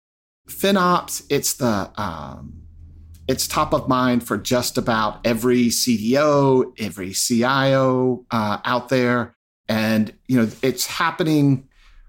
[0.48, 1.24] FinOps.
[1.28, 2.57] It's the um,
[3.28, 9.36] it's top of mind for just about every CDO, every CIO uh, out there,
[9.68, 11.68] and you know it's happening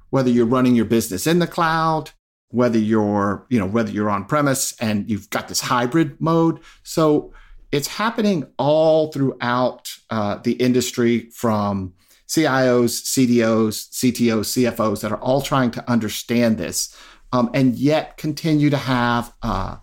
[0.10, 2.12] whether you're running your business in the cloud,
[2.50, 6.60] whether you're you know whether you're on premise and you've got this hybrid mode.
[6.84, 7.34] So
[7.72, 11.94] it's happening all throughout uh, the industry from
[12.28, 16.96] CIOs, CDOs, CTOs, CFOs that are all trying to understand this
[17.32, 19.78] um, and yet continue to have uh,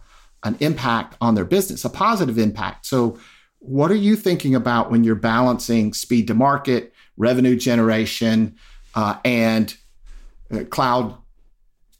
[0.46, 2.86] an impact on their business, a positive impact.
[2.86, 3.18] So,
[3.58, 8.54] what are you thinking about when you're balancing speed to market, revenue generation,
[8.94, 9.76] uh, and
[10.52, 11.16] uh, cloud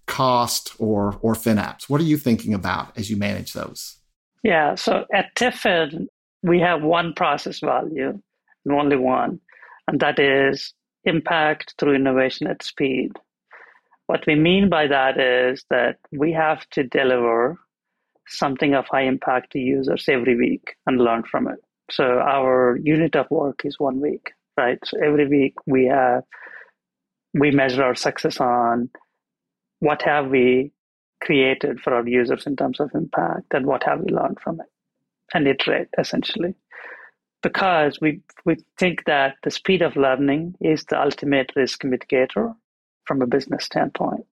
[0.07, 1.89] cost or or FinOps?
[1.89, 3.97] What are you thinking about as you manage those?
[4.45, 6.07] Yeah, so at TIFIN,
[6.43, 8.21] we have one process value
[8.65, 9.41] and only one,
[9.89, 10.73] and that is
[11.05, 13.13] impact through innovation at speed.
[14.07, 17.59] What we mean by that is that we have to deliver
[18.29, 21.59] something of high impact to users every week and learn from it.
[21.91, 24.79] So our unit of work is one week, right?
[24.85, 26.25] So every week we have
[27.35, 28.89] we measure our success on
[29.81, 30.73] what have we
[31.23, 34.67] created for our users in terms of impact and what have we learned from it
[35.35, 36.55] and iterate essentially
[37.43, 42.55] because we we think that the speed of learning is the ultimate risk mitigator
[43.05, 44.27] from a business standpoint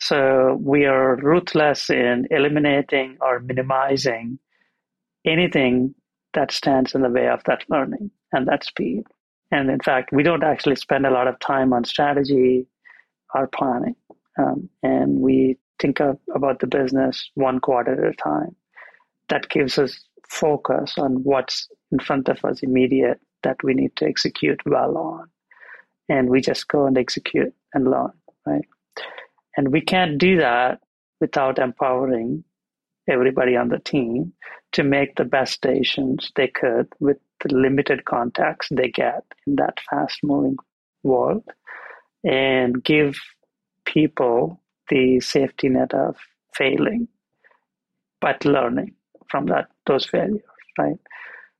[0.00, 4.38] so we are ruthless in eliminating or minimizing
[5.26, 5.94] anything
[6.34, 9.02] that stands in the way of that learning and that speed
[9.50, 12.66] and in fact we don't actually spend a lot of time on strategy
[13.34, 13.96] or planning
[14.38, 18.54] um, and we think of, about the business one quarter at a time.
[19.28, 24.06] That gives us focus on what's in front of us immediate that we need to
[24.06, 25.28] execute well on.
[26.08, 28.12] And we just go and execute and learn,
[28.46, 28.64] right?
[29.60, 30.80] And we can't do that
[31.20, 32.44] without empowering
[33.06, 34.32] everybody on the team
[34.72, 39.76] to make the best decisions they could with the limited contacts they get in that
[39.90, 40.56] fast moving
[41.02, 41.44] world
[42.24, 43.18] and give
[43.84, 46.16] people the safety net of
[46.54, 47.06] failing,
[48.22, 48.94] but learning
[49.28, 50.40] from that those failures,
[50.78, 50.98] right?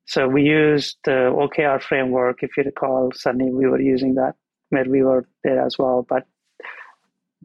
[0.06, 2.42] So we used the OKR framework.
[2.42, 4.36] If you recall, Sunny, we were using that
[4.70, 6.06] where we were there as well.
[6.08, 6.24] But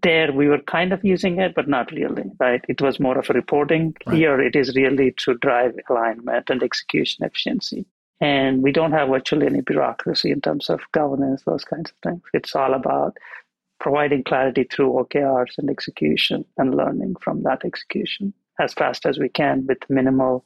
[0.02, 2.64] there we were kind of using it, but not really, right?
[2.68, 3.96] It was more of a reporting.
[4.06, 4.18] Right.
[4.18, 7.86] Here it is really to drive alignment and execution efficiency.
[8.22, 12.22] And we don't have virtually any bureaucracy in terms of governance, those kinds of things.
[12.34, 13.18] It's all about
[13.80, 19.28] providing clarity through OKRs and execution and learning from that execution as fast as we
[19.28, 20.46] can with minimal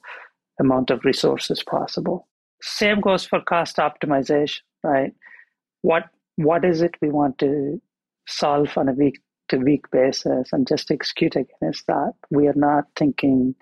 [0.60, 2.28] amount of resources possible.
[2.62, 5.14] Same goes for cost optimization, right?
[5.82, 7.82] What what is it we want to
[8.28, 9.20] solve on a week
[9.50, 12.14] to week basis and just execute against that?
[12.30, 13.56] We are not thinking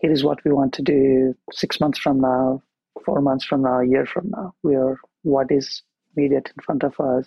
[0.00, 2.62] here is what we want to do six months from now,
[3.04, 4.54] four months from now, a year from now.
[4.62, 5.82] We are what is
[6.16, 7.26] immediate in front of us.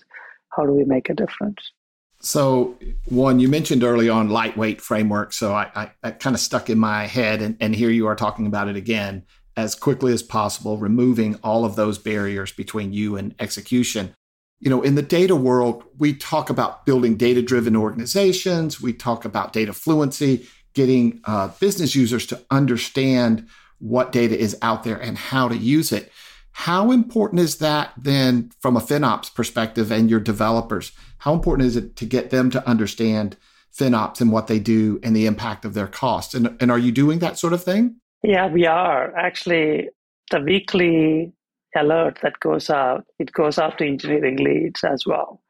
[0.50, 1.72] How do we make a difference?
[2.20, 5.34] So, one, you mentioned early on lightweight framework.
[5.34, 8.16] So, I, I that kind of stuck in my head, and, and here you are
[8.16, 9.24] talking about it again
[9.56, 14.16] as quickly as possible, removing all of those barriers between you and execution.
[14.64, 19.26] You know, in the data world, we talk about building data driven organizations, we talk
[19.26, 23.46] about data fluency, getting uh, business users to understand
[23.80, 26.14] what data is out there and how to use it.
[26.54, 30.94] How important is that then from a FinOps perspective and your developers?
[31.18, 33.36] How important is it to get them to understand
[33.78, 36.34] FinOps and what they do and the impact of their costs?
[36.34, 37.98] And, and are you doing that sort of thing?
[38.24, 39.14] Yeah, we are.
[39.18, 39.90] Actually,
[40.32, 41.34] the weekly
[41.76, 45.42] alert that goes out, it goes out to engineering leads as well.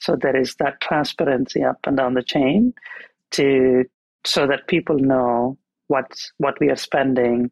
[0.00, 2.74] So there is that transparency up and down the chain
[3.32, 3.84] to
[4.24, 5.58] so that people know
[5.88, 7.50] what's what we are spending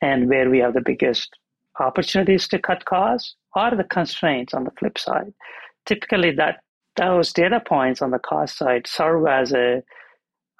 [0.00, 1.36] and where we have the biggest
[1.78, 5.32] opportunities to cut costs or the constraints on the flip side.
[5.86, 6.60] Typically, that
[6.96, 9.82] those data points on the cost side serve as a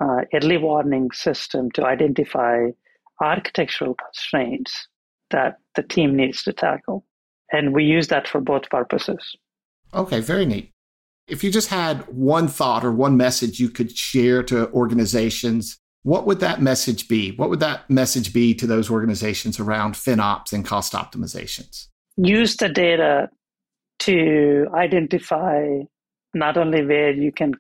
[0.03, 2.67] uh, early warning system to identify
[3.21, 4.89] architectural constraints
[5.31, 7.05] that the team needs to tackle.
[7.53, 9.37] And we use that for both purposes.
[9.93, 10.73] Okay, very neat.
[11.27, 16.27] If you just had one thought or one message you could share to organizations what
[16.27, 17.33] would that message be?
[17.33, 21.89] What would that message be to those organizations around FinOps and cost optimizations?
[22.17, 23.29] Use the data
[24.01, 25.81] to identify
[26.33, 27.55] not only where you can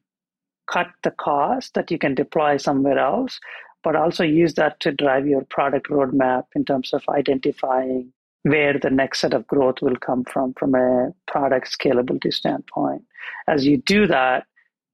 [0.70, 3.38] cut the cost that you can deploy somewhere else,
[3.82, 8.12] but also use that to drive your product roadmap in terms of identifying
[8.43, 13.03] where the next set of growth will come from from a product scalability standpoint.
[13.49, 14.45] As you do that,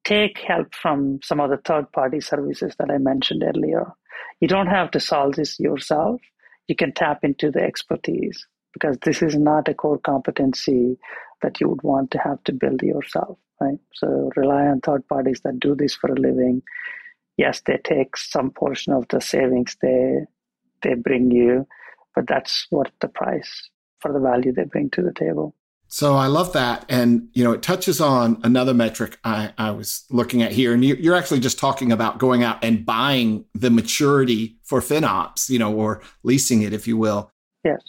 [0.04, 3.92] take help from some of the third party services that I mentioned earlier.
[4.40, 6.20] You don't have to solve this yourself.
[6.68, 10.98] You can tap into the expertise because this is not a core competency
[11.42, 13.78] that you would want to have to build yourself, right?
[13.94, 16.62] So rely on third parties that do this for a living.
[17.36, 20.20] Yes, they take some portion of the savings they
[20.82, 21.66] they bring you,
[22.16, 25.54] but that's what the price for the value they bring to the table.
[25.88, 26.84] So I love that.
[26.88, 30.74] And, you know, it touches on another metric I, I was looking at here.
[30.74, 35.48] And you, are actually just talking about going out and buying the maturity for FinOps,
[35.48, 37.30] you know, or leasing it, if you will.
[37.62, 37.80] Yes.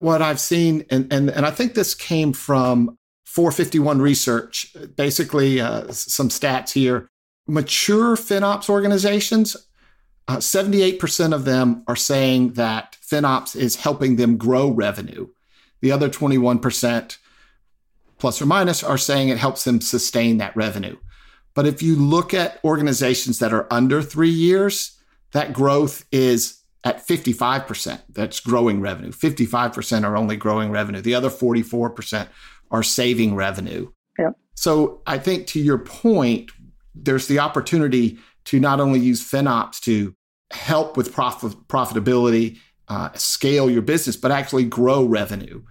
[0.00, 5.90] What I've seen, and, and, and I think this came from 451 research, basically uh,
[5.92, 7.08] some stats here.
[7.48, 9.56] Mature FinOps organizations,
[10.28, 15.28] uh, 78% of them are saying that FinOps is helping them grow revenue.
[15.80, 17.18] The other 21%
[18.18, 20.96] plus or minus, are saying it helps them sustain that revenue.
[21.54, 24.98] But if you look at organizations that are under three years,
[25.32, 28.00] that growth is at 55%.
[28.10, 29.10] That's growing revenue.
[29.10, 31.00] 55% are only growing revenue.
[31.00, 32.28] The other 44%
[32.70, 33.90] are saving revenue.
[34.18, 34.34] Yep.
[34.54, 36.50] So I think to your point,
[36.94, 40.14] there's the opportunity to not only use FinOps to
[40.52, 45.62] help with profit, profitability, uh, scale your business, but actually grow revenue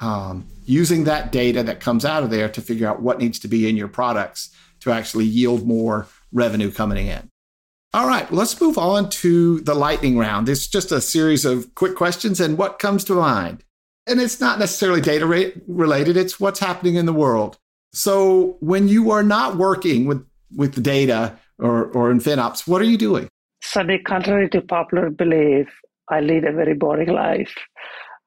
[0.00, 3.48] um, using that data that comes out of there to figure out what needs to
[3.48, 7.28] be in your products to actually yield more revenue coming in.
[7.94, 10.48] All right, let's move on to the lightning round.
[10.48, 13.64] It's just a series of quick questions and what comes to mind.
[14.06, 15.26] And it's not necessarily data
[15.68, 17.58] related, it's what's happening in the world.
[17.92, 20.26] So when you are not working with,
[20.56, 23.28] with the data or, or in FinOps, what are you doing?
[23.62, 25.68] Sunny, contrary to popular belief,
[26.08, 27.54] I lead a very boring life.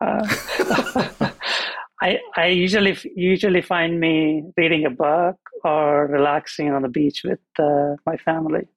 [0.02, 1.30] Uh,
[2.02, 7.40] I I usually usually find me reading a book or relaxing on the beach with
[7.58, 8.68] uh, my family.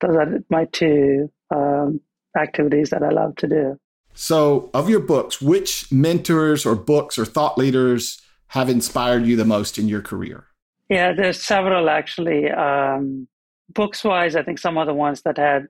[0.00, 2.00] Those are my two um,
[2.36, 3.78] activities that I love to do.
[4.14, 9.46] So, of your books, which mentors or books or thought leaders have inspired you the
[9.46, 10.46] most in your career?
[10.90, 12.50] Yeah, there's several actually.
[12.50, 13.26] Um,
[13.74, 15.66] books wise, I think some of the ones that had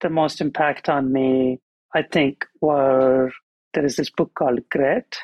[0.00, 1.60] the most impact on me,
[1.94, 3.30] I think, were
[3.74, 5.16] there is this book called Grit.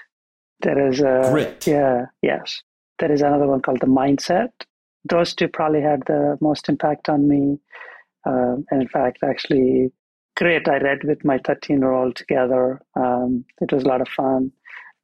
[0.60, 1.66] There is a Grit.
[1.66, 2.62] Yeah, yes.
[2.98, 4.50] There is another one called The Mindset.
[5.04, 7.58] Those two probably had the most impact on me.
[8.26, 9.92] Um, and in fact, actually,
[10.36, 12.80] Grit I read with my 13 year old together.
[12.96, 14.52] Um, it was a lot of fun.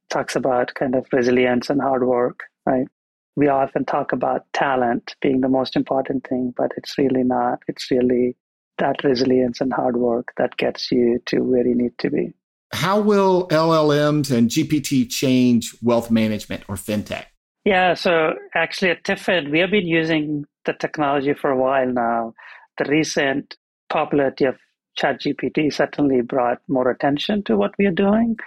[0.09, 2.87] Talks about kind of resilience and hard work, right?
[3.35, 7.59] We often talk about talent being the most important thing, but it's really not.
[7.67, 8.35] It's really
[8.77, 12.33] that resilience and hard work that gets you to where you need to be.
[12.73, 17.25] How will LLMs and GPT change wealth management or fintech?
[17.65, 22.33] Yeah, so actually at TIFIN, we have been using the technology for a while now.
[22.77, 23.55] The recent
[23.89, 24.57] popularity of
[24.99, 28.37] ChatGPT certainly brought more attention to what we are doing.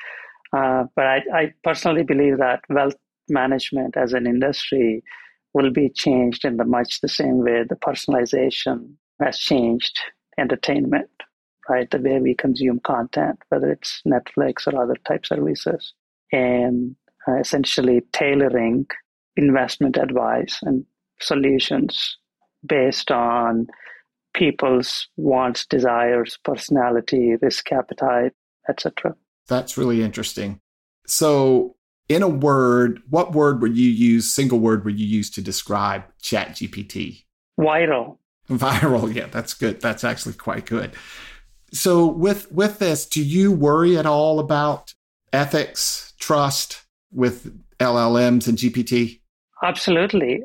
[0.53, 2.95] Uh, but I, I personally believe that wealth
[3.29, 5.03] management as an industry
[5.53, 9.99] will be changed in the much the same way the personalization has changed
[10.39, 11.11] entertainment,
[11.69, 11.91] right?
[11.91, 15.95] The way we consume content, whether it's Netflix or other type services,
[16.33, 16.97] and
[17.29, 18.87] uh, essentially tailoring
[19.37, 20.85] investment advice and
[21.21, 22.19] solutions
[22.67, 23.67] based on
[24.35, 28.33] people's wants, desires, personality, risk appetite,
[28.69, 29.15] etc.
[29.47, 30.61] That's really interesting.
[31.07, 31.77] So,
[32.09, 36.05] in a word, what word would you use, single word would you use to describe
[36.23, 37.25] ChatGPT?
[37.59, 38.19] Viral.
[38.51, 39.81] Viral, yeah, that's good.
[39.81, 40.93] That's actually quite good.
[41.73, 44.95] So with with this, do you worry at all about
[45.33, 46.83] ethics, trust
[47.13, 49.21] with LLMs and GPT?
[49.63, 50.43] Absolutely.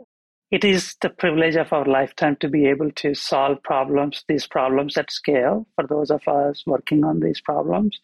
[0.51, 4.97] It is the privilege of our lifetime to be able to solve problems, these problems
[4.97, 7.99] at scale for those of us working on these problems.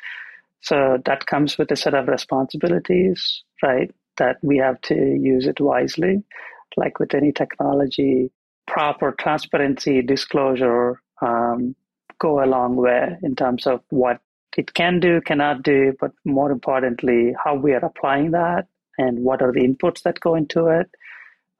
[0.65, 3.93] So that comes with a set of responsibilities, right?
[4.17, 6.23] That we have to use it wisely.
[6.75, 8.31] Like with any technology,
[8.65, 11.75] proper transparency, disclosure um,
[12.19, 14.21] go a long way in terms of what
[14.57, 19.43] it can do, cannot do, but more importantly, how we are applying that and what
[19.43, 20.89] are the inputs that go into it.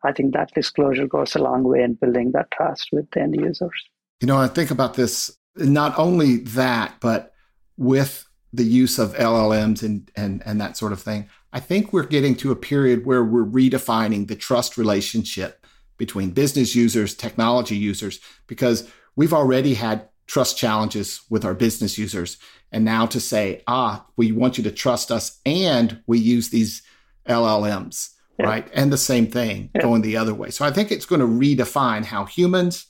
[0.04, 3.36] I think that disclosure goes a long way in building that trust with the end
[3.36, 3.84] users.
[4.22, 7.34] You know, I think about this not only that, but
[7.78, 8.26] with
[8.58, 12.36] the use of LLMs and, and, and that sort of thing, I think we're getting
[12.36, 15.66] to a period where we're redefining the trust relationship
[15.98, 22.38] between business users, technology users, because we've already had trust challenges with our business users.
[22.72, 26.82] And now to say, ah, we want you to trust us and we use these
[27.30, 28.48] LLMs, yeah.
[28.48, 28.68] right?
[28.74, 29.82] And the same thing yeah.
[29.82, 30.50] going the other way.
[30.50, 32.88] So I think it's going to redefine how humans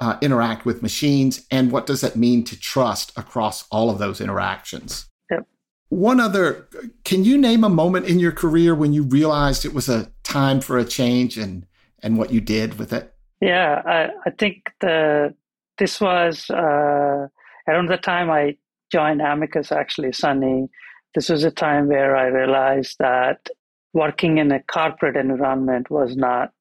[0.00, 4.20] uh, interact with machines and what does that mean to trust across all of those
[4.20, 5.06] interactions.
[5.30, 5.46] Yep.
[5.90, 6.68] One other,
[7.04, 10.60] can you name a moment in your career when you realized it was a time
[10.60, 11.66] for a change and,
[12.02, 13.14] and what you did with it?
[13.40, 15.34] Yeah, I, I think the
[15.78, 17.26] this was uh,
[17.66, 18.56] around the time I
[18.92, 20.68] joined Amicus, actually, Sunny.
[21.14, 23.48] This was a time where I realized that
[23.94, 26.52] working in a corporate environment was not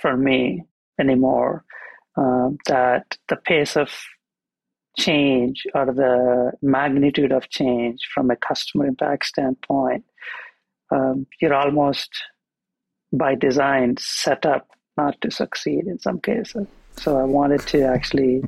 [0.00, 0.62] for me
[1.00, 1.64] anymore
[2.16, 3.90] um, that the pace of
[4.96, 10.04] change or the magnitude of change from a customer impact standpoint,
[10.92, 12.10] um, you're almost
[13.12, 16.66] by design set up not to succeed in some cases.
[16.96, 18.42] So I wanted to actually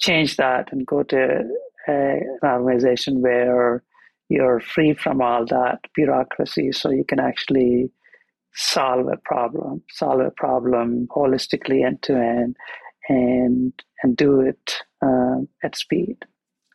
[0.00, 1.48] change that and go to
[1.88, 3.82] a, an organization where
[4.28, 7.90] you're free from all that bureaucracy so you can actually
[8.54, 12.56] solve a problem, solve a problem holistically end to end,
[13.08, 16.16] and and do it um, at speed.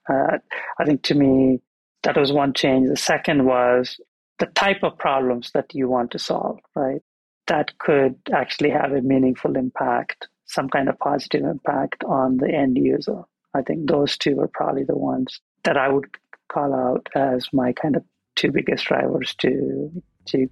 [0.09, 0.37] Uh,
[0.79, 1.59] I think to me
[2.03, 2.89] that was one change.
[2.89, 3.99] The second was
[4.39, 7.01] the type of problems that you want to solve, right?
[7.47, 12.77] That could actually have a meaningful impact, some kind of positive impact on the end
[12.77, 13.21] user.
[13.53, 16.05] I think those two are probably the ones that I would
[16.51, 18.03] call out as my kind of
[18.35, 19.91] two biggest drivers to
[20.27, 20.47] to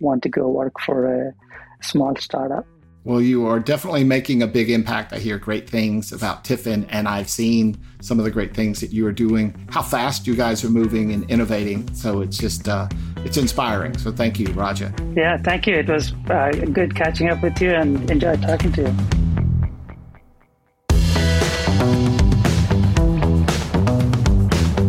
[0.00, 1.34] want to go work for a
[1.82, 2.66] small startup.
[3.04, 5.14] Well, you are definitely making a big impact.
[5.14, 8.90] I hear great things about TIFIN, and I've seen some of the great things that
[8.92, 11.92] you are doing, how fast you guys are moving and innovating.
[11.94, 12.88] So it's just, uh,
[13.24, 13.96] it's inspiring.
[13.96, 14.92] So thank you, Raja.
[15.16, 15.76] Yeah, thank you.
[15.76, 18.94] It was uh, good catching up with you and enjoyed talking to you.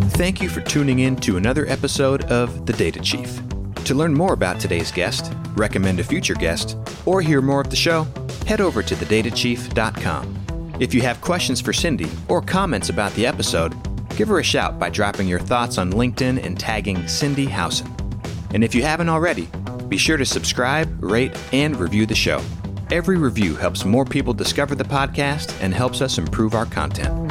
[0.09, 3.41] Thank you for tuning in to another episode of The Data Chief.
[3.85, 7.75] To learn more about today's guest, recommend a future guest, or hear more of the
[7.75, 8.07] show,
[8.45, 10.75] head over to thedatachief.com.
[10.79, 13.75] If you have questions for Cindy or comments about the episode,
[14.15, 17.93] give her a shout by dropping your thoughts on LinkedIn and tagging Cindy Howson.
[18.53, 19.47] And if you haven't already,
[19.89, 22.41] be sure to subscribe, rate, and review the show.
[22.91, 27.30] Every review helps more people discover the podcast and helps us improve our content.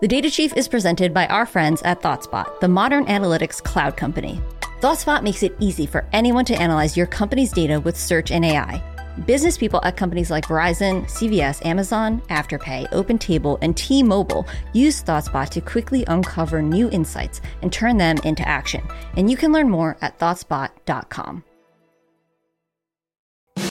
[0.00, 4.40] The Data Chief is presented by our friends at ThoughtSpot, the modern analytics cloud company.
[4.80, 8.80] ThoughtSpot makes it easy for anyone to analyze your company's data with search and AI.
[9.26, 15.48] Business people at companies like Verizon, CVS, Amazon, Afterpay, OpenTable, and T Mobile use ThoughtSpot
[15.48, 18.86] to quickly uncover new insights and turn them into action.
[19.16, 21.42] And you can learn more at ThoughtSpot.com.